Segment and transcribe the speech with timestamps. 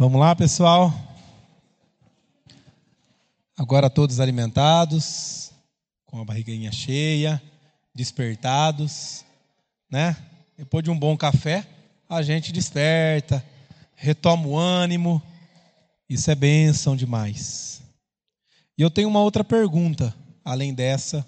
[0.00, 0.94] Vamos lá, pessoal?
[3.56, 5.50] Agora todos alimentados,
[6.06, 7.42] com a barriguinha cheia,
[7.92, 9.24] despertados,
[9.90, 10.16] né?
[10.56, 11.66] Depois de um bom café,
[12.08, 13.44] a gente desperta,
[13.96, 15.20] retoma o ânimo.
[16.08, 17.82] Isso é bênção demais.
[18.78, 21.26] E eu tenho uma outra pergunta, além dessa,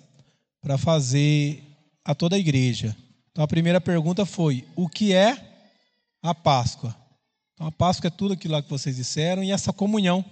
[0.62, 1.60] para fazer
[2.04, 2.96] a toda a igreja.
[3.32, 5.36] Então a primeira pergunta foi: o que é
[6.22, 6.99] a Páscoa?
[7.60, 10.24] Então a Páscoa é tudo aquilo lá que vocês disseram e essa comunhão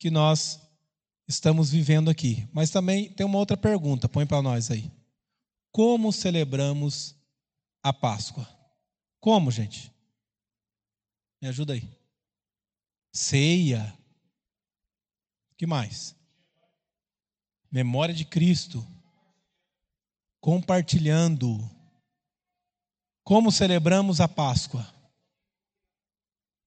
[0.00, 0.60] que nós
[1.28, 2.44] estamos vivendo aqui.
[2.52, 4.90] Mas também tem uma outra pergunta, põe para nós aí.
[5.70, 7.14] Como celebramos
[7.84, 8.48] a Páscoa?
[9.20, 9.92] Como, gente?
[11.40, 11.88] Me ajuda aí.
[13.12, 13.96] Ceia.
[15.56, 16.16] que mais?
[17.70, 18.84] Memória de Cristo.
[20.40, 21.60] Compartilhando.
[23.22, 24.95] Como celebramos a Páscoa?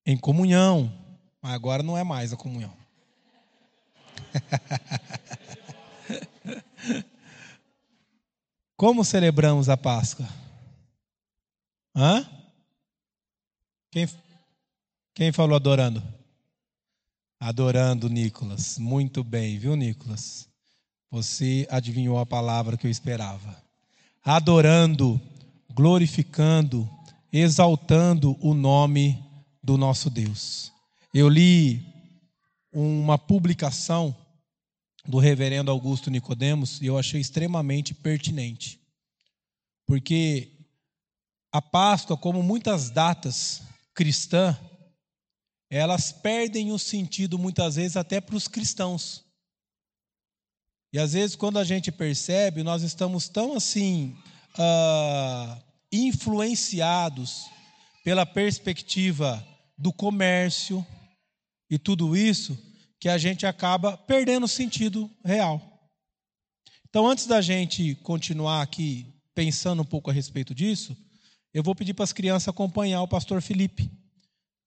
[0.09, 0.91] Em comunhão.
[1.39, 2.73] Mas agora não é mais a comunhão.
[8.75, 10.27] Como celebramos a Páscoa?
[11.95, 12.27] Hã?
[13.91, 14.09] Quem,
[15.13, 16.01] quem falou adorando?
[17.39, 18.79] Adorando, Nicolas.
[18.79, 20.49] Muito bem, viu, Nicolas?
[21.11, 23.61] Você adivinhou a palavra que eu esperava.
[24.25, 25.21] Adorando,
[25.71, 26.89] glorificando,
[27.31, 29.28] exaltando o nome
[29.69, 30.71] do nosso Deus.
[31.13, 31.85] Eu li
[32.71, 34.15] uma publicação
[35.05, 38.79] do reverendo Augusto Nicodemos e eu achei extremamente pertinente.
[39.85, 40.49] Porque
[41.51, 43.61] a Páscoa, como muitas datas
[43.93, 44.57] cristãs,
[45.69, 49.23] elas perdem o sentido muitas vezes até para os cristãos.
[50.91, 54.17] E às vezes, quando a gente percebe, nós estamos tão assim
[54.57, 57.45] uh, influenciados
[58.03, 59.45] pela perspectiva
[59.79, 60.85] do comércio
[61.69, 62.57] e tudo isso,
[62.99, 65.89] que a gente acaba perdendo o sentido real.
[66.89, 70.97] Então, antes da gente continuar aqui pensando um pouco a respeito disso,
[71.53, 73.89] eu vou pedir para as crianças acompanhar o pastor Felipe,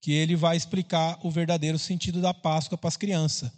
[0.01, 3.51] que ele vai explicar o verdadeiro sentido da Páscoa para as crianças.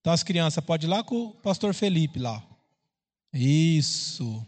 [0.00, 2.42] Então, as crianças, pode ir lá com o pastor Felipe lá.
[3.32, 4.46] Isso.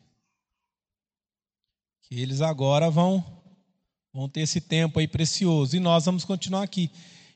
[2.02, 3.24] Que eles agora vão,
[4.16, 5.76] vão ter esse tempo aí precioso.
[5.76, 6.90] E nós vamos continuar aqui.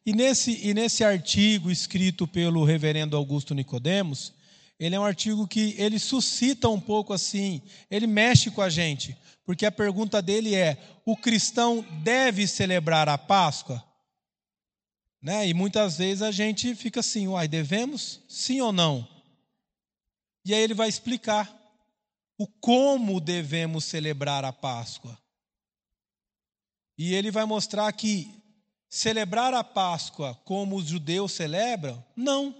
[0.04, 4.32] E nesse, e nesse artigo escrito pelo reverendo Augusto Nicodemos,
[4.78, 7.60] ele é um artigo que ele suscita um pouco assim,
[7.90, 9.14] ele mexe com a gente,
[9.44, 13.84] porque a pergunta dele é: o cristão deve celebrar a Páscoa?
[15.22, 15.48] Né?
[15.48, 18.22] E muitas vezes a gente fica assim, uai, devemos?
[18.26, 19.06] Sim ou não?
[20.46, 21.54] E aí ele vai explicar
[22.38, 25.18] o como devemos celebrar a Páscoa.
[27.00, 28.30] E ele vai mostrar que
[28.86, 32.04] celebrar a Páscoa como os judeus celebram?
[32.14, 32.54] Não.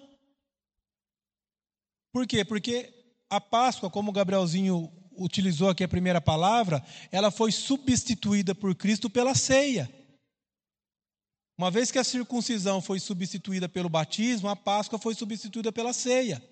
[2.11, 2.43] Por quê?
[2.43, 2.91] Porque
[3.29, 9.11] a Páscoa, como o Gabrielzinho utilizou aqui a primeira palavra, ela foi substituída por Cristo
[9.11, 9.93] pela ceia.
[11.59, 16.43] Uma vez que a circuncisão foi substituída pelo batismo, a Páscoa foi substituída pela ceia.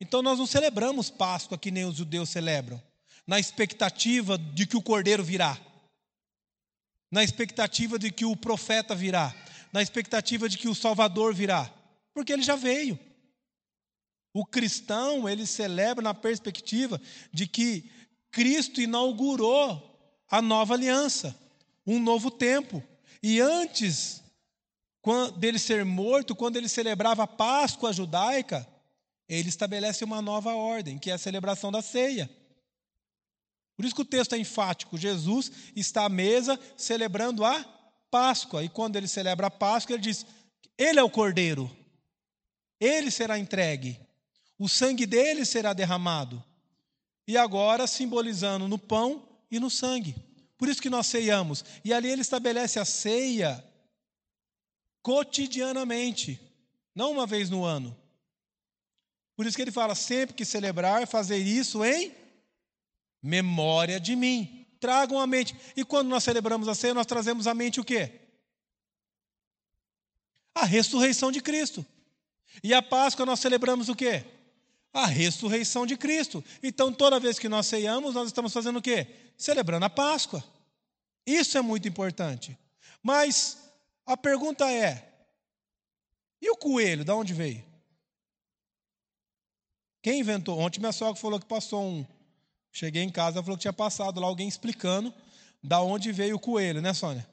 [0.00, 2.80] Então nós não celebramos Páscoa que nem os judeus celebram,
[3.26, 5.60] na expectativa de que o cordeiro virá,
[7.10, 9.34] na expectativa de que o profeta virá,
[9.72, 11.72] na expectativa de que o Salvador virá,
[12.12, 12.98] porque ele já veio.
[14.32, 17.00] O cristão, ele celebra na perspectiva
[17.32, 17.90] de que
[18.30, 19.84] Cristo inaugurou
[20.30, 21.36] a nova aliança,
[21.86, 22.82] um novo tempo.
[23.22, 24.22] E antes
[25.38, 28.66] dele ser morto, quando ele celebrava a Páscoa judaica,
[29.28, 32.28] ele estabelece uma nova ordem, que é a celebração da ceia.
[33.78, 34.98] Por isso que o texto é enfático.
[34.98, 37.64] Jesus está à mesa celebrando a
[38.10, 38.64] Páscoa.
[38.64, 40.26] E quando ele celebra a Páscoa, ele diz:
[40.76, 41.70] Ele é o cordeiro.
[42.80, 44.00] Ele será entregue.
[44.58, 46.42] O sangue dele será derramado.
[47.24, 50.16] E agora simbolizando no pão e no sangue.
[50.56, 51.64] Por isso que nós ceiamos.
[51.84, 53.64] E ali ele estabelece a ceia
[55.02, 56.40] cotidianamente,
[56.92, 57.96] não uma vez no ano.
[59.36, 62.12] Por isso que ele fala sempre que celebrar, fazer isso em
[63.22, 64.66] memória de mim.
[64.80, 65.56] Tragam a mente.
[65.76, 68.12] E quando nós celebramos a ceia, nós trazemos à mente o quê?
[70.54, 71.84] A ressurreição de Cristo.
[72.62, 74.24] E a Páscoa nós celebramos o quê?
[74.92, 76.44] A ressurreição de Cristo.
[76.62, 79.06] Então, toda vez que nós ceiamos, nós estamos fazendo o quê?
[79.36, 80.42] Celebrando a Páscoa.
[81.26, 82.56] Isso é muito importante.
[83.02, 83.58] Mas
[84.06, 85.08] a pergunta é:
[86.40, 87.64] e o coelho, de onde veio?
[90.02, 90.58] Quem inventou?
[90.58, 92.06] Ontem minha sogra falou que passou um.
[92.72, 95.12] Cheguei em casa, falou que tinha passado lá alguém explicando
[95.62, 97.28] da onde veio o coelho, né, Sônia?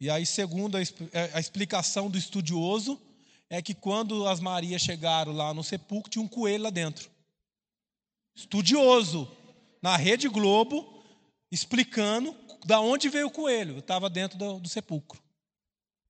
[0.00, 3.00] E aí, segundo a, é, explicação do estudioso,
[3.48, 7.10] é que quando as Marias chegaram lá no sepulcro, tinha um coelho lá dentro.
[8.34, 9.30] Estudioso,
[9.82, 11.04] na Rede Globo,
[11.50, 12.34] explicando
[12.64, 13.78] da onde veio o coelho.
[13.78, 15.20] Estava dentro do, do sepulcro.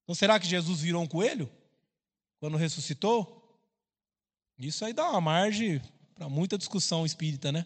[0.04, 1.50] Então, será que Jesus virou um coelho?
[2.38, 3.40] Quando ressuscitou?
[4.58, 5.80] Isso aí dá uma margem
[6.14, 7.64] para muita discussão espírita, né?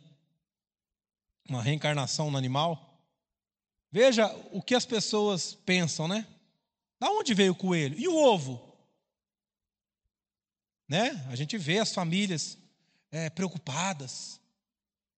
[1.48, 3.00] Uma reencarnação no animal.
[3.90, 6.26] Veja o que as pessoas pensam, né?
[6.98, 7.98] Da onde veio o coelho?
[7.98, 8.74] E o ovo?
[10.88, 11.10] Né?
[11.28, 12.58] A gente vê as famílias
[13.10, 14.40] é, preocupadas.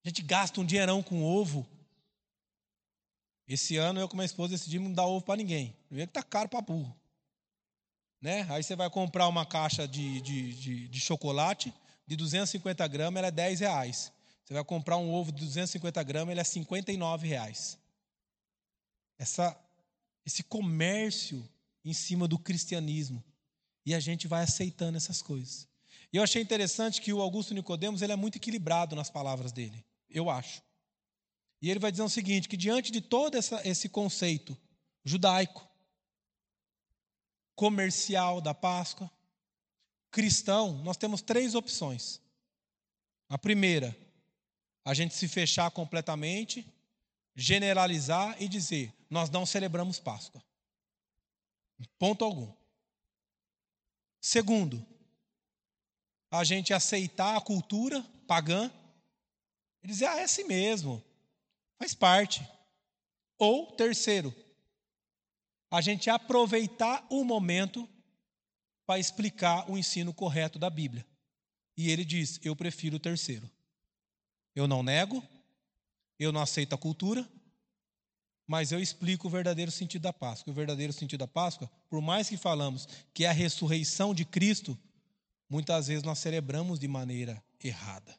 [0.05, 1.67] A gente gasta um dinheirão com ovo.
[3.49, 5.77] Esse ano eu com minha esposa decidimos não dar ovo para ninguém.
[5.87, 6.95] Primeiro que está caro para burro.
[8.21, 8.47] Né?
[8.51, 11.73] Aí você vai comprar uma caixa de, de, de, de chocolate
[12.07, 14.13] de 250 gramas, ela é 10 reais.
[14.47, 17.77] Você vai comprar um ovo de 250 gramas, ele é 59 reais.
[19.19, 19.61] Essa,
[20.25, 21.47] esse comércio
[21.85, 23.23] em cima do cristianismo.
[23.85, 25.69] E a gente vai aceitando essas coisas.
[26.13, 29.85] E eu achei interessante que o Augusto Nicodemos ele é muito equilibrado nas palavras dele.
[30.09, 30.63] Eu acho.
[31.61, 34.57] E ele vai dizer o seguinte: que diante de todo essa, esse conceito
[35.05, 35.69] judaico,
[37.57, 39.11] comercial da Páscoa,
[40.09, 42.21] cristão, nós temos três opções.
[43.29, 43.97] A primeira,
[44.87, 46.65] a gente se fechar completamente,
[47.35, 50.41] generalizar e dizer: nós não celebramos Páscoa.
[51.99, 52.51] Ponto algum.
[54.21, 54.87] Segundo,
[56.31, 58.71] a gente aceitar a cultura pagã
[59.83, 61.03] e dizer: ah, é assim mesmo,
[61.81, 62.49] faz parte.
[63.37, 64.33] Ou, terceiro,
[65.69, 67.89] a gente aproveitar o momento
[68.87, 71.05] para explicar o ensino correto da Bíblia.
[71.77, 73.51] E ele diz: Eu prefiro o terceiro.
[74.57, 75.23] Eu não nego,
[76.19, 77.29] eu não aceito a cultura,
[78.47, 80.51] mas eu explico o verdadeiro sentido da Páscoa.
[80.51, 84.79] O verdadeiro sentido da Páscoa, por mais que falamos que é a ressurreição de Cristo,
[85.49, 88.19] muitas vezes nós celebramos de maneira errada.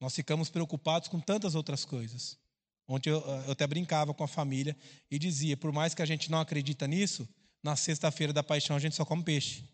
[0.00, 2.38] Nós ficamos preocupados com tantas outras coisas.
[2.86, 4.76] Ontem eu, eu até brincava com a família
[5.10, 7.28] e dizia: por mais que a gente não acredita nisso,
[7.60, 9.64] na sexta-feira da paixão a gente só come peixe.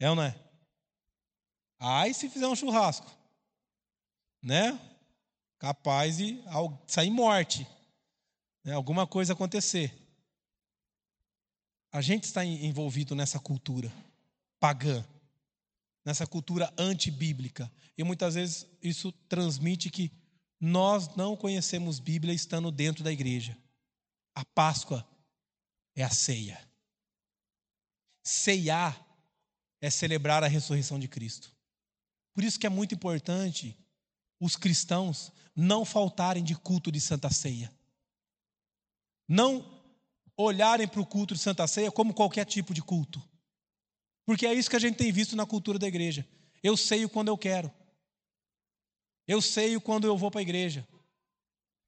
[0.00, 0.34] É ou não é?
[1.78, 3.15] Aí se fizer um churrasco,
[4.46, 4.80] né?
[5.58, 6.40] Capaz de
[6.86, 7.66] sair morte,
[8.62, 8.74] né?
[8.74, 9.92] alguma coisa acontecer.
[11.90, 13.92] A gente está envolvido nessa cultura
[14.60, 15.04] pagã,
[16.04, 17.70] nessa cultura antibíblica.
[17.98, 20.12] E muitas vezes isso transmite que
[20.60, 23.58] nós não conhecemos Bíblia estando dentro da igreja.
[24.32, 25.04] A Páscoa
[25.96, 26.60] é a ceia.
[28.22, 29.04] Ceiar
[29.80, 31.52] é celebrar a ressurreição de Cristo.
[32.32, 33.76] Por isso que é muito importante
[34.40, 37.72] os cristãos não faltarem de culto de Santa Ceia.
[39.26, 39.64] Não
[40.36, 43.22] olharem para o culto de Santa Ceia como qualquer tipo de culto.
[44.24, 46.26] Porque é isso que a gente tem visto na cultura da igreja.
[46.62, 47.72] Eu sei quando eu quero.
[49.26, 50.86] Eu sei quando eu vou para a igreja.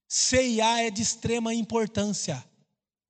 [0.07, 2.43] Ceiar é de extrema importância,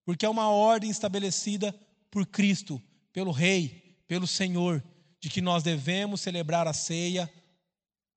[0.03, 1.73] porque é uma ordem estabelecida
[2.11, 2.81] por Cristo,
[3.13, 4.83] pelo Rei, pelo Senhor,
[5.21, 7.31] de que nós devemos celebrar a ceia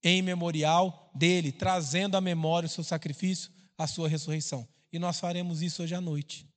[0.02, 4.66] em memorial dele, trazendo à memória o seu sacrifício, a sua ressurreição.
[4.92, 6.48] E nós faremos isso hoje à noite.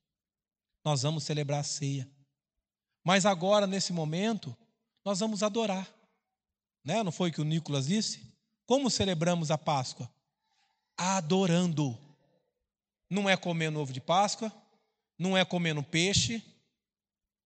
[0.83, 2.09] Nós vamos celebrar a ceia.
[3.03, 4.55] Mas agora, nesse momento,
[5.03, 5.87] nós vamos adorar.
[6.83, 7.03] Né?
[7.03, 8.33] Não foi o que o Nicolas disse?
[8.65, 10.11] Como celebramos a Páscoa?
[10.97, 11.97] Adorando.
[13.09, 14.51] Não é comendo ovo de Páscoa,
[15.17, 16.43] não é comendo peixe,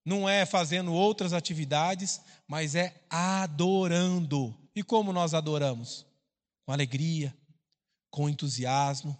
[0.04, 4.56] não é fazendo outras atividades, mas é adorando.
[4.80, 6.06] E como nós adoramos?
[6.64, 7.36] Com alegria,
[8.10, 9.14] com entusiasmo,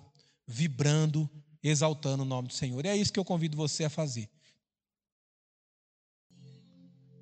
[0.46, 1.28] vibrando,
[1.62, 2.82] exaltando o nome do Senhor.
[2.82, 4.30] E é isso que eu convido você a fazer.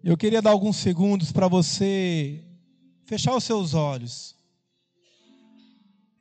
[0.04, 2.44] Eu queria dar alguns segundos para você
[3.06, 4.36] fechar os seus olhos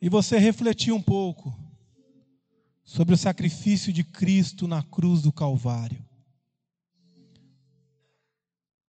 [0.01, 1.55] e você refletir um pouco
[2.83, 6.03] sobre o sacrifício de Cristo na cruz do Calvário.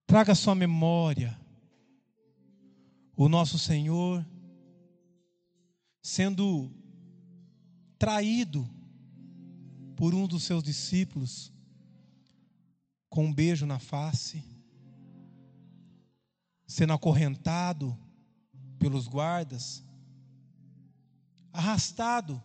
[0.07, 1.38] Traga sua memória
[3.19, 4.25] o nosso Senhor
[6.01, 6.73] sendo
[7.99, 8.65] traído
[9.97, 11.53] por um dos seus discípulos
[13.11, 14.41] com um beijo na face,
[16.65, 17.99] sendo acorrentado
[18.79, 19.85] pelos guardas,
[21.53, 22.41] arrastado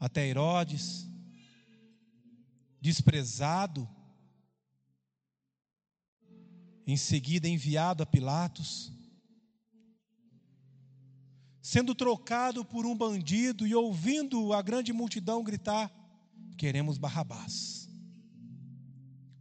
[0.00, 1.06] até Herodes,
[2.80, 3.86] desprezado,
[6.86, 8.92] em seguida enviado a Pilatos,
[11.60, 15.90] sendo trocado por um bandido e ouvindo a grande multidão gritar:
[16.56, 17.88] Queremos Barrabás.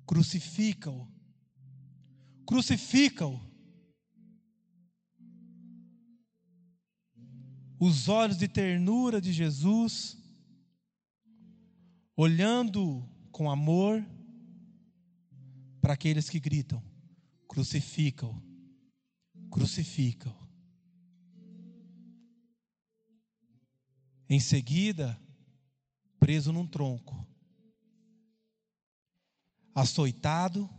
[0.05, 1.07] Crucifica-o.
[2.45, 3.39] Crucifica-o.
[7.79, 10.15] Os olhos de ternura de Jesus,
[12.15, 14.05] olhando com amor
[15.81, 16.90] para aqueles que gritam:
[17.51, 18.41] crucifica-o,
[19.49, 20.33] crucifica-o.
[24.29, 25.21] Em seguida,
[26.17, 27.27] preso num tronco,
[29.75, 30.69] açoitado,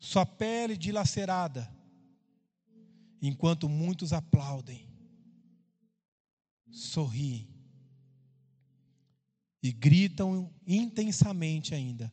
[0.00, 1.72] sua pele dilacerada,
[3.22, 4.90] enquanto muitos aplaudem,
[6.68, 7.48] sorriem.
[9.62, 12.12] E gritam intensamente ainda: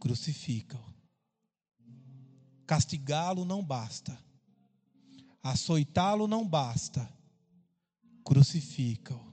[0.00, 1.01] crucificam.
[2.72, 4.18] Castigá-lo não basta,
[5.42, 7.06] açoitá-lo não basta,
[8.24, 9.30] crucificam.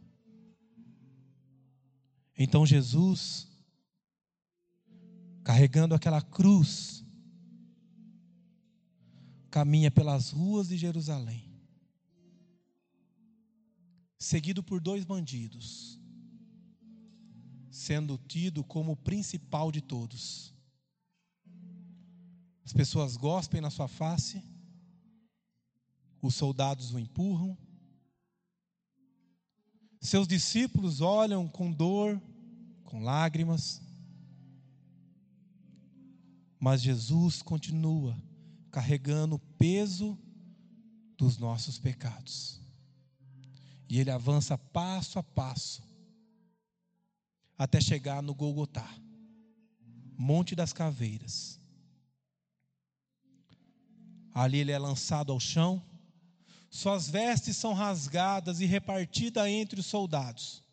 [2.38, 3.48] Então Jesus,
[5.41, 7.05] carregando aquela cruz,
[9.50, 11.50] caminha pelas ruas de Jerusalém,
[14.17, 15.98] seguido por dois bandidos,
[17.72, 20.59] sendo tido como o principal de todos.
[22.70, 24.44] As pessoas gospem na sua face,
[26.22, 27.58] os soldados o empurram,
[30.00, 32.22] seus discípulos olham com dor,
[32.84, 33.82] com lágrimas,
[36.60, 38.16] mas Jesus continua
[38.70, 40.16] carregando o peso
[41.18, 42.62] dos nossos pecados.
[43.90, 45.82] E ele avança passo a passo
[47.58, 48.88] até chegar no Golgotá,
[50.16, 51.59] Monte das Caveiras.
[54.33, 55.83] Ali ele é lançado ao chão,
[56.69, 60.63] suas vestes são rasgadas e repartidas entre os soldados.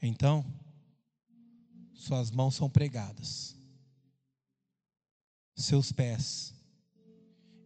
[0.00, 0.44] Então,
[1.94, 3.56] suas mãos são pregadas
[5.56, 6.54] seus pés,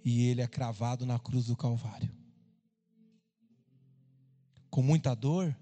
[0.04, 2.10] e ele é cravado na cruz do Calvário.
[4.70, 5.54] Com muita dor,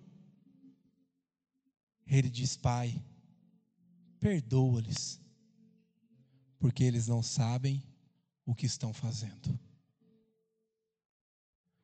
[2.06, 3.02] ele diz: Pai,
[4.20, 5.20] perdoa-lhes,
[6.58, 7.82] porque eles não sabem
[8.44, 9.58] o que estão fazendo.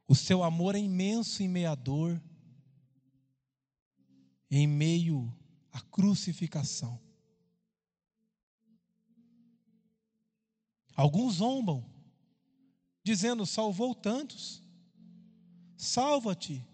[0.06, 2.20] O seu amor é imenso em meio à dor,
[4.50, 5.34] em meio
[5.72, 7.00] à crucificação.
[10.94, 11.84] Alguns zombam,
[13.02, 14.62] dizendo: salvou tantos,
[15.76, 16.64] salva-te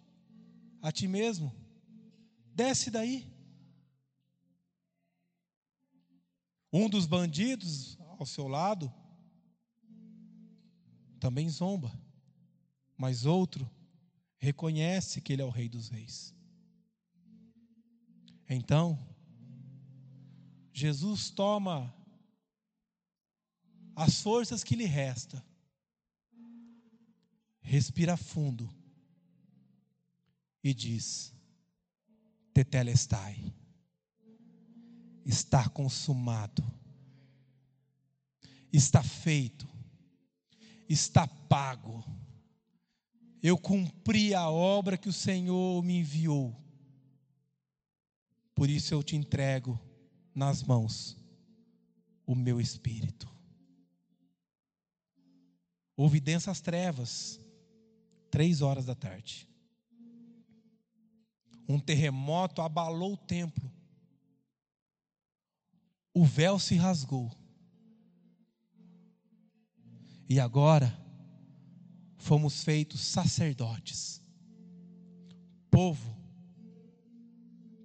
[0.83, 1.54] a ti mesmo,
[2.54, 3.29] desce daí.
[6.72, 8.92] Um dos bandidos ao seu lado
[11.18, 11.92] também zomba,
[12.96, 13.68] mas outro
[14.38, 16.34] reconhece que ele é o Rei dos Reis.
[18.48, 18.98] Então,
[20.72, 21.94] Jesus toma
[23.94, 25.44] as forças que lhe resta.
[27.60, 28.68] Respira fundo
[30.64, 31.34] e diz:
[32.54, 33.52] Tetelestai,
[35.30, 36.64] está consumado,
[38.72, 39.66] está feito,
[40.88, 42.04] está pago.
[43.40, 46.54] Eu cumpri a obra que o Senhor me enviou.
[48.54, 49.80] Por isso eu te entrego
[50.34, 51.16] nas mãos
[52.26, 53.30] o meu espírito.
[55.96, 57.40] Houve densas trevas,
[58.30, 59.49] três horas da tarde.
[61.68, 63.79] Um terremoto abalou o templo.
[66.12, 67.30] O véu se rasgou.
[70.28, 70.96] E agora
[72.16, 74.22] fomos feitos sacerdotes,
[75.70, 76.16] povo,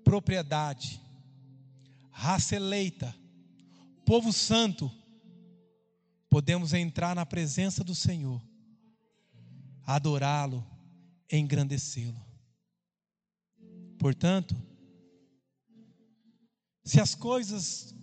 [0.03, 1.01] propriedade,
[2.11, 3.15] raça eleita,
[4.05, 4.91] povo santo
[6.29, 8.41] podemos entrar na presença do Senhor,
[9.83, 10.63] adorá-lo,
[11.31, 12.23] engrandecê-lo.
[13.97, 14.55] Portanto,
[16.83, 17.95] se as coisas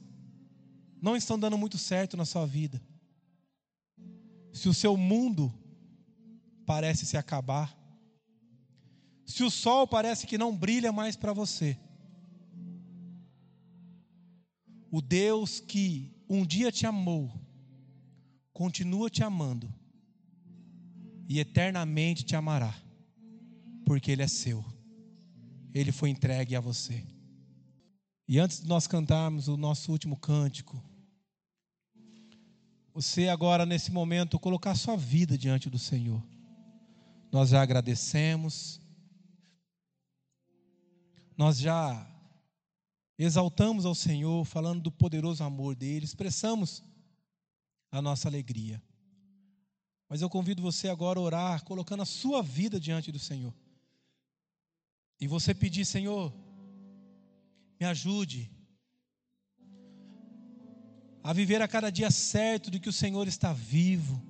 [1.03, 2.81] não estão dando muito certo na sua vida,
[4.53, 5.53] se o seu mundo
[6.65, 7.77] parece se acabar,
[9.27, 11.77] se o sol parece que não brilha mais para você,
[14.93, 17.33] o Deus que um dia te amou,
[18.53, 19.75] continua te amando
[21.29, 22.73] e eternamente te amará,
[23.85, 24.65] porque Ele é seu,
[25.75, 27.05] Ele foi entregue a você.
[28.29, 30.92] E antes de nós cantarmos o nosso último cântico,
[32.95, 36.23] você agora nesse momento colocar sua vida diante do Senhor.
[37.31, 38.81] Nós já agradecemos.
[41.37, 42.07] nós já
[43.19, 46.85] exaltamos ao Senhor, falando do poderoso amor dele, expressamos
[47.91, 48.81] a nossa alegria.
[50.09, 53.55] Mas eu convido você agora a orar, colocando a sua vida diante do Senhor.
[55.19, 56.33] E você pedir, Senhor,
[57.81, 58.51] me ajude
[61.23, 64.21] a viver a cada dia certo de que o Senhor está vivo,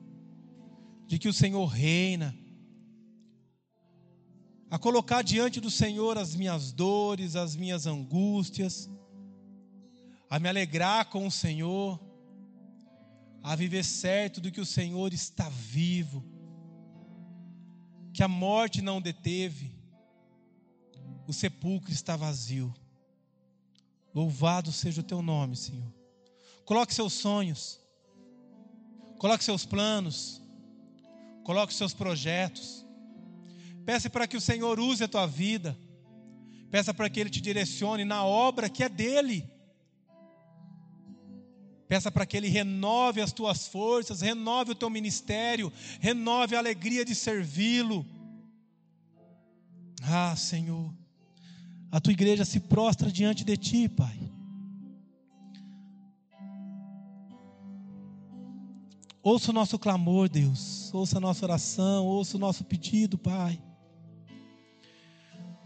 [1.07, 2.37] de que o Senhor reina,
[4.71, 8.91] a colocar diante do Senhor as minhas dores, as minhas angústias,
[10.29, 12.01] a me alegrar com o Senhor,
[13.43, 16.25] a viver certo de que o Senhor está vivo,
[18.13, 19.75] que a morte não deteve,
[21.27, 22.73] o sepulcro está vazio.
[24.15, 26.02] Louvado seja o teu nome, Senhor.
[26.65, 27.81] Coloque seus sonhos,
[29.19, 30.41] coloque seus planos,
[31.45, 32.87] coloque seus projetos.
[33.85, 35.77] Peça para que o Senhor use a tua vida.
[36.71, 39.51] Peça para que Ele te direcione na obra que é dele.
[41.89, 47.05] Peça para que Ele renove as tuas forças, renove o teu ministério, renove a alegria
[47.05, 48.07] de servi-lo.
[50.03, 50.91] Ah, Senhor,
[51.91, 54.22] a tua igreja se prostra diante de ti, Pai.
[59.23, 60.93] Ouça o nosso clamor, Deus.
[60.93, 63.61] Ouça a nossa oração, ouça o nosso pedido, Pai.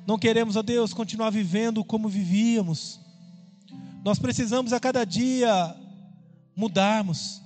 [0.06, 3.00] Não queremos, ó Deus, continuar vivendo como vivíamos.
[4.04, 5.74] Nós precisamos a cada dia
[6.54, 7.42] mudarmos,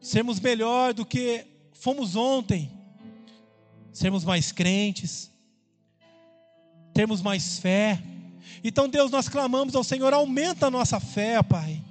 [0.00, 2.70] sermos melhor do que fomos ontem,
[3.90, 5.30] sermos mais crentes,
[6.92, 8.00] termos mais fé.
[8.62, 11.82] Então, Deus, nós clamamos ao Senhor, aumenta a nossa fé, Pai.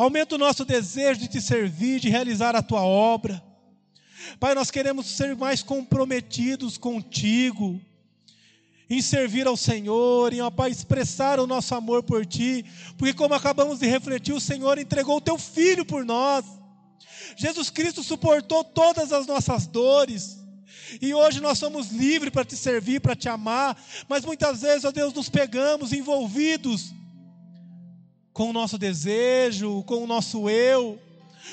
[0.00, 3.44] Aumenta o nosso desejo de te servir, de realizar a tua obra.
[4.38, 7.78] Pai, nós queremos ser mais comprometidos contigo,
[8.88, 12.64] em servir ao Senhor, em, ó Pai, expressar o nosso amor por Ti,
[12.96, 16.46] porque, como acabamos de refletir, o Senhor entregou o Teu Filho por nós.
[17.36, 20.38] Jesus Cristo suportou todas as nossas dores,
[21.02, 23.76] e hoje nós somos livres para te servir, para te amar,
[24.08, 26.94] mas muitas vezes, ó Deus, nos pegamos envolvidos
[28.40, 30.98] com o nosso desejo, com o nosso eu,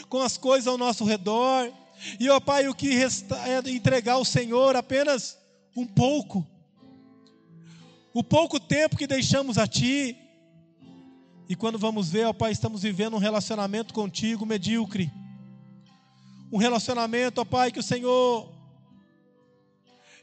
[0.08, 1.70] com as coisas ao nosso redor.
[2.18, 5.38] E, ó Pai, o que resta é entregar ao Senhor apenas
[5.76, 6.48] um pouco.
[8.14, 10.16] O pouco tempo que deixamos a Ti.
[11.50, 15.12] E quando vamos ver, ó Pai, estamos vivendo um relacionamento contigo medíocre.
[16.50, 18.50] Um relacionamento, ó Pai, que o Senhor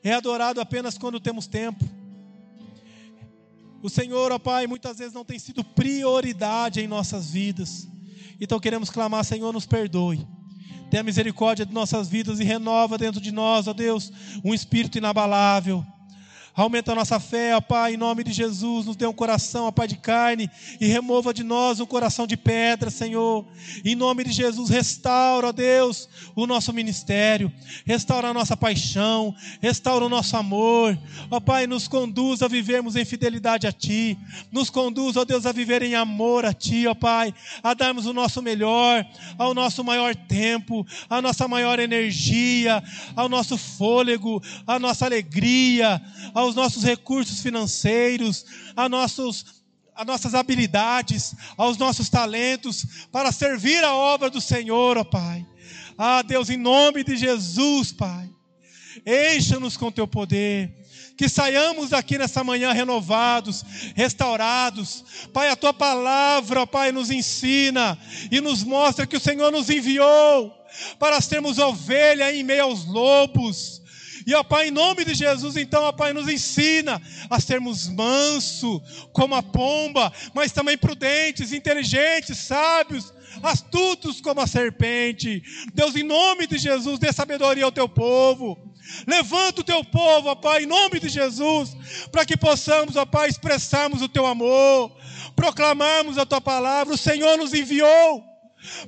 [0.02, 1.84] é adorado apenas quando temos tempo.
[3.84, 7.86] O Senhor, ó Pai, muitas vezes não tem sido prioridade em nossas vidas.
[8.40, 10.26] Então queremos clamar, Senhor, nos perdoe.
[10.90, 14.10] Tenha misericórdia de nossas vidas e renova dentro de nós, ó Deus,
[14.42, 15.84] um espírito inabalável
[16.56, 18.86] Aumenta a nossa fé, ó Pai, em nome de Jesus.
[18.86, 20.48] Nos dê um coração, ó Pai, de carne
[20.80, 23.44] e remova de nós um coração de pedra, Senhor.
[23.84, 27.52] Em nome de Jesus, restaura, ó Deus, o nosso ministério.
[27.84, 29.34] Restaura a nossa paixão.
[29.60, 30.96] Restaura o nosso amor.
[31.28, 34.16] Ó Pai, nos conduz a vivermos em fidelidade a Ti.
[34.52, 37.34] Nos conduz, ó Deus, a viver em amor a Ti, ó Pai.
[37.64, 39.04] A darmos o nosso melhor,
[39.36, 42.80] ao nosso maior tempo, a nossa maior energia,
[43.16, 46.00] ao nosso fôlego, a nossa alegria,
[46.32, 48.44] ao aos nossos recursos financeiros,
[48.76, 49.62] a, nossos,
[49.94, 55.46] a nossas habilidades, aos nossos talentos, para servir a obra do Senhor, ó Pai.
[55.96, 58.30] Ah, Deus, em nome de Jesus, Pai,
[59.06, 60.84] encha-nos com teu poder
[61.16, 65.04] que saiamos daqui nessa manhã renovados, restaurados.
[65.32, 67.98] Pai, a tua palavra, ó Pai, nos ensina
[68.30, 70.52] e nos mostra que o Senhor nos enviou
[70.98, 73.82] para sermos ovelha em meio aos lobos.
[74.26, 78.82] E, ó Pai, em nome de Jesus, então, ó Pai, nos ensina a sermos manso
[79.12, 85.42] como a pomba, mas também prudentes, inteligentes, sábios, astutos como a serpente.
[85.74, 88.58] Deus, em nome de Jesus, dê sabedoria ao teu povo.
[89.06, 91.76] Levanta o teu povo, ó Pai, em nome de Jesus,
[92.10, 94.90] para que possamos, ó Pai, expressarmos o teu amor,
[95.36, 96.94] proclamarmos a tua palavra.
[96.94, 98.33] O Senhor nos enviou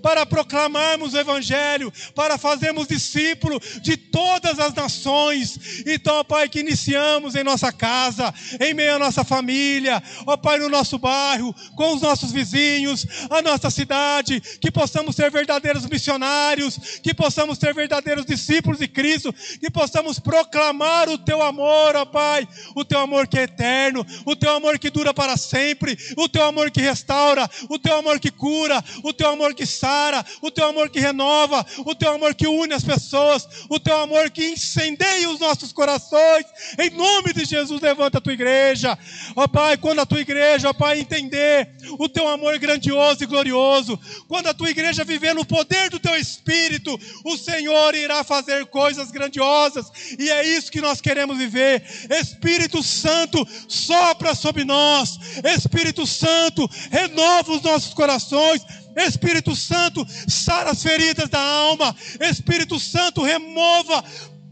[0.03, 5.59] para proclamarmos o Evangelho, para fazermos discípulo de todas as nações.
[5.87, 10.59] Então, ó Pai, que iniciamos em nossa casa, em meio à nossa família, ó Pai,
[10.59, 17.01] no nosso bairro, com os nossos vizinhos, a nossa cidade, que possamos ser verdadeiros missionários,
[17.03, 22.49] que possamos ser verdadeiros discípulos de Cristo, que possamos proclamar o Teu amor, ó Pai,
[22.75, 26.45] o Teu amor que é eterno, o Teu amor que dura para sempre, o Teu
[26.45, 30.67] amor que restaura, o Teu amor que cura, o Teu amor que sara, o teu
[30.67, 35.29] amor que renova, o teu amor que une as pessoas, o teu amor que incendeia
[35.29, 36.47] os nossos corações.
[36.79, 38.99] Em nome de Jesus, levanta a tua igreja.
[39.35, 43.99] Ó Pai, quando a tua igreja, ó Pai, entender o teu amor grandioso e glorioso,
[44.29, 49.11] quando a tua igreja viver no poder do teu espírito, o Senhor irá fazer coisas
[49.11, 49.87] grandiosas,
[50.19, 51.83] e é isso que nós queremos viver.
[52.11, 55.19] Espírito Santo, sopra sobre nós.
[55.45, 58.63] Espírito Santo, renova os nossos corações.
[58.97, 61.95] Espírito Santo, sara as feridas da alma.
[62.21, 64.03] Espírito Santo, remova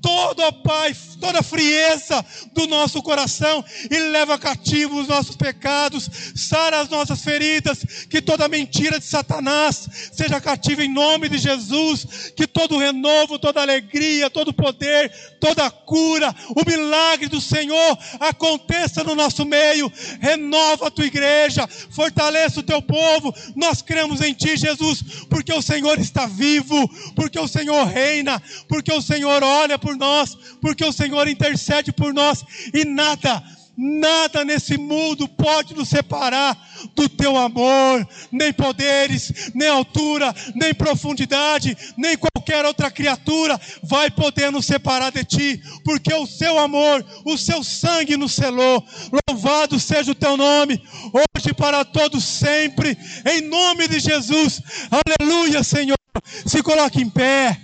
[0.02, 6.10] todo, ó Pai, toda a frieza do nosso coração e leva cativo os nossos pecados,
[6.36, 12.30] sara as nossas feridas, que toda mentira de Satanás seja cativa em nome de Jesus,
[12.36, 15.10] que todo renovo, toda alegria, todo poder,
[15.40, 22.60] toda cura, o milagre do Senhor aconteça no nosso meio, renova a tua igreja, fortaleça
[22.60, 27.48] o teu povo, nós cremos em ti, Jesus, porque o Senhor está vivo, porque o
[27.48, 32.84] Senhor reina, porque o Senhor olha por nós, porque o Senhor intercede por nós e
[32.84, 33.40] nada,
[33.76, 36.58] nada nesse mundo pode nos separar
[36.92, 44.50] do teu amor, nem poderes, nem altura, nem profundidade, nem qualquer outra criatura vai poder
[44.50, 48.84] nos separar de ti, porque o seu amor, o seu sangue nos selou.
[49.28, 54.60] Louvado seja o teu nome, hoje para todos sempre, em nome de Jesus.
[54.90, 55.96] Aleluia, Senhor.
[56.44, 57.56] Se coloque em pé.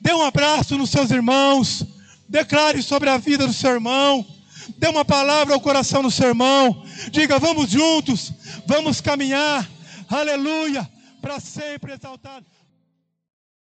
[0.00, 1.93] Dê um abraço nos seus irmãos.
[2.34, 4.26] Declare sobre a vida do seu irmão.
[4.76, 6.84] Dê uma palavra ao coração do seu irmão.
[7.12, 8.32] Diga: vamos juntos,
[8.66, 9.70] vamos caminhar.
[10.10, 10.90] Aleluia.
[11.22, 12.44] Para sempre exaltado.